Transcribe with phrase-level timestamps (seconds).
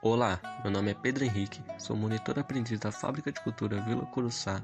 [0.00, 4.62] Olá, meu nome é Pedro Henrique, sou monitor aprendiz da Fábrica de Cultura Vila Curuçá.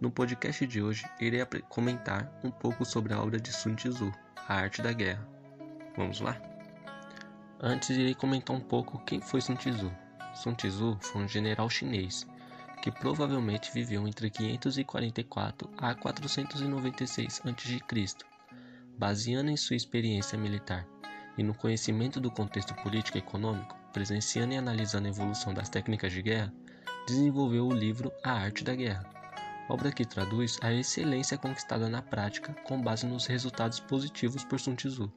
[0.00, 4.12] No podcast de hoje, irei comentar um pouco sobre a obra de Sun Tzu,
[4.48, 5.24] A Arte da Guerra.
[5.96, 6.36] Vamos lá?
[7.60, 9.92] Antes, irei comentar um pouco quem foi Sun Tzu.
[10.34, 12.26] Sun Tzu foi um general chinês
[12.82, 18.26] que provavelmente viveu entre 544 a 496 a.C.,
[18.98, 20.84] baseando em sua experiência militar
[21.38, 26.12] e no conhecimento do contexto político e econômico, presenciando e analisando a evolução das técnicas
[26.12, 26.52] de guerra,
[27.06, 29.08] desenvolveu o livro A Arte da Guerra,
[29.68, 34.74] obra que traduz a excelência conquistada na prática com base nos resultados positivos por Sun
[34.74, 35.10] Tzu,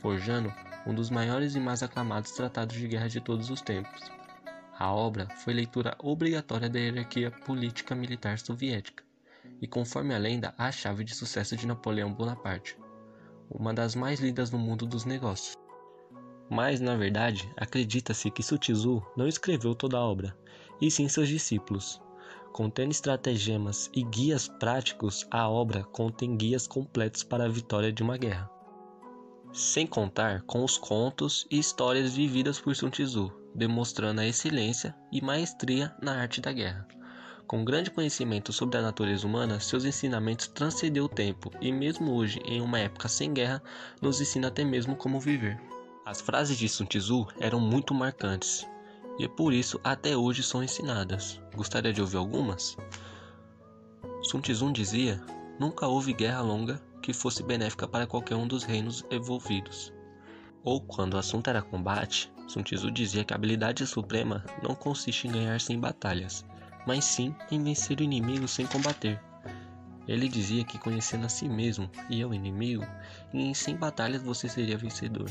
[0.00, 0.52] forjando
[0.86, 4.12] um dos maiores e mais aclamados tratados de guerra de todos os tempos.
[4.78, 9.02] A obra foi leitura obrigatória da hierarquia política militar soviética
[9.60, 12.76] e, conforme a lenda, a chave de sucesso de Napoleão Bonaparte,
[13.50, 15.59] uma das mais lidas no mundo dos negócios.
[16.50, 20.36] Mas, na verdade, acredita-se que Sutizu não escreveu toda a obra,
[20.80, 22.02] e sim seus discípulos.
[22.52, 28.16] Contendo estratagemas e guias práticos, a obra contém guias completos para a vitória de uma
[28.16, 28.50] guerra.
[29.52, 35.22] Sem contar com os contos e histórias vividas por Sun Tzu, demonstrando a excelência e
[35.22, 36.86] maestria na arte da guerra.
[37.46, 42.40] Com grande conhecimento sobre a natureza humana, seus ensinamentos transcendeu o tempo e, mesmo hoje,
[42.44, 43.62] em uma época sem guerra,
[44.00, 45.60] nos ensina até mesmo como viver.
[46.04, 48.66] As frases de Sun Tzu eram muito marcantes
[49.18, 51.38] e por isso até hoje são ensinadas.
[51.54, 52.74] Gostaria de ouvir algumas?
[54.22, 55.22] Sun Tzu dizia:
[55.58, 59.92] Nunca houve guerra longa que fosse benéfica para qualquer um dos reinos envolvidos.
[60.64, 65.28] Ou quando o assunto era combate, Sun Tzu dizia que a habilidade suprema não consiste
[65.28, 66.46] em ganhar sem batalhas,
[66.86, 69.20] mas sim em vencer o inimigo sem combater.
[70.08, 72.86] Ele dizia que conhecendo a si mesmo e ao inimigo,
[73.34, 75.30] em 100 batalhas você seria vencedor.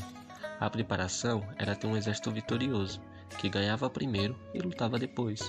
[0.60, 3.00] A preparação era ter um exército vitorioso,
[3.38, 5.40] que ganhava primeiro e lutava depois,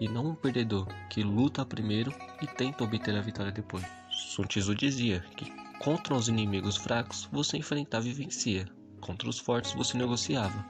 [0.00, 2.10] e não um perdedor que luta primeiro
[2.40, 3.84] e tenta obter a vitória depois.
[4.10, 8.66] Sun Tzu dizia que contra os inimigos fracos você enfrentava e vencia,
[8.98, 10.64] contra os fortes você negociava.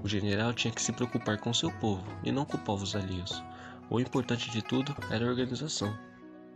[0.00, 3.42] O general tinha que se preocupar com seu povo e não com povos alheios.
[3.90, 5.92] O importante de tudo era a organização.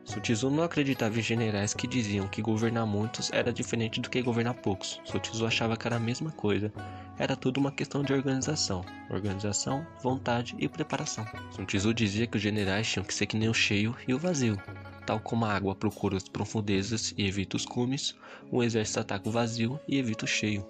[0.04, 4.54] Sutizu não acreditava em generais que diziam que governar muitos era diferente do que governar
[4.54, 5.00] poucos.
[5.04, 6.72] Sutizu achava que era a mesma coisa.
[7.18, 8.84] Era tudo uma questão de organização.
[9.10, 11.26] Organização, vontade e preparação.
[11.50, 14.60] Sutizu dizia que os generais tinham que ser que nem o cheio e o vazio.
[15.06, 18.14] Tal como a água procura as profundezas e evita os cumes,
[18.50, 20.66] o exército ataca o vazio e evita o cheio.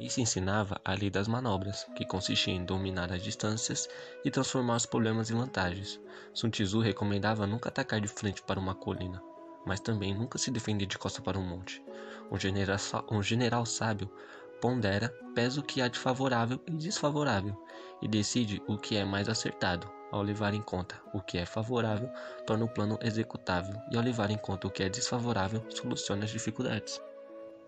[0.00, 3.86] Isso ensinava a lei das manobras, que consistia em dominar as distâncias
[4.24, 6.00] e transformar os problemas em vantagens.
[6.32, 9.22] Sun Tzu recomendava nunca atacar de frente para uma colina,
[9.66, 11.84] mas também nunca se defender de costa para um monte.
[12.32, 12.78] Um general,
[13.10, 14.10] um general sábio
[14.58, 17.54] pondera, pesa o que há de favorável e desfavorável,
[18.00, 19.86] e decide o que é mais acertado.
[20.10, 22.10] Ao levar em conta o que é favorável,
[22.46, 26.30] torna o plano executável, e ao levar em conta o que é desfavorável, soluciona as
[26.30, 27.00] dificuldades.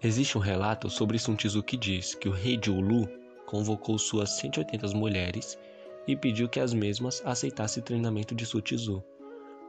[0.04, 3.08] Existe um relato sobre Sun Tzu que diz que o rei de Ulu
[3.46, 5.56] convocou suas 180 mulheres
[6.08, 9.00] e pediu que as mesmas aceitassem treinamento de Sun Tzu.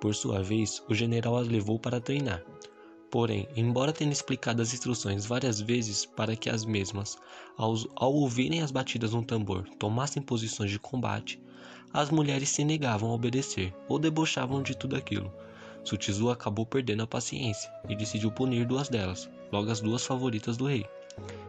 [0.01, 2.43] Por sua vez, o general as levou para treinar.
[3.11, 7.15] Porém, embora tenha explicado as instruções várias vezes para que as mesmas,
[7.55, 11.39] ao, ao ouvirem as batidas no tambor, tomassem posições de combate,
[11.93, 15.31] as mulheres se negavam a obedecer ou debochavam de tudo aquilo.
[15.83, 20.65] Sutizu acabou perdendo a paciência e decidiu punir duas delas, logo as duas favoritas do
[20.65, 20.83] rei.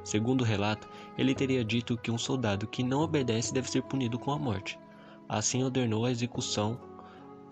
[0.04, 4.18] Segundo o relato, ele teria dito que um soldado que não obedece deve ser punido
[4.18, 4.78] com a morte.
[5.26, 6.78] Assim ordenou a execução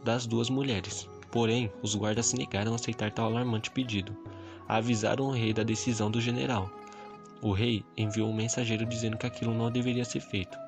[0.05, 1.09] das duas mulheres.
[1.31, 4.15] Porém, os guardas se negaram a aceitar tal alarmante pedido.
[4.69, 6.71] Avisaram o rei da decisão do general.
[7.41, 10.59] O rei enviou um mensageiro dizendo que aquilo não deveria ser feito.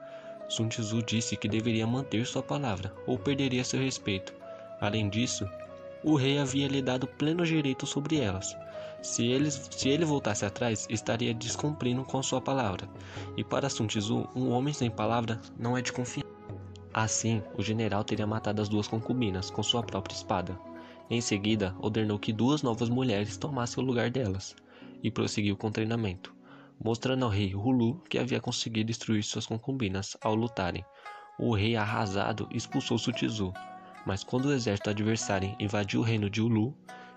[0.48, 4.32] Sun Tzu disse que deveria manter sua palavra ou perderia seu respeito.
[4.80, 5.46] Além disso,
[6.02, 8.56] o rei havia lhe dado pleno direito sobre elas.
[9.02, 12.88] Se ele, se ele voltasse atrás, estaria descumprindo com sua palavra.
[13.36, 16.24] E para Sun Tzu, um homem sem palavra não é de confiar.
[16.92, 20.58] Assim, o general teria matado as duas concubinas com sua própria espada.
[21.10, 24.56] Em seguida, ordenou que duas novas mulheres tomassem o lugar delas,
[25.02, 26.34] e prosseguiu com o treinamento,
[26.82, 30.84] mostrando ao rei Hulu que havia conseguido destruir suas concubinas ao lutarem.
[31.38, 33.52] O rei arrasado expulsou Sutizu,
[34.06, 36.74] mas quando o exército adversário invadiu o reino de Ulu,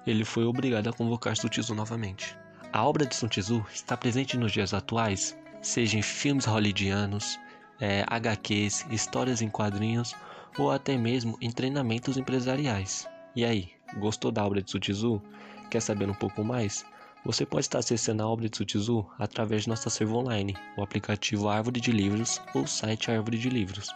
[0.09, 2.37] ele foi obrigado a convocar Sun Tzu novamente.
[2.73, 7.39] A obra de Sun Tzu está presente nos dias atuais, seja em filmes hollywoodianos,
[7.79, 10.15] é, HQs, histórias em quadrinhos
[10.57, 13.07] ou até mesmo em treinamentos empresariais.
[13.35, 15.21] E aí, gostou da obra de Sun Tzu?
[15.69, 16.85] Quer saber um pouco mais?
[17.27, 21.49] Você pode estar acessando a obra de Sutizu através de nosso acervo online, o aplicativo
[21.49, 23.93] Árvore de Livros ou o site Árvore de Livros,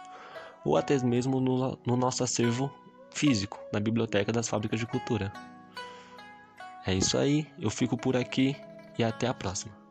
[0.66, 2.70] ou até mesmo no, no nosso acervo
[3.10, 5.32] físico, na Biblioteca das Fábricas de Cultura.
[6.86, 8.56] É isso aí, eu fico por aqui
[8.98, 9.81] e até a próxima.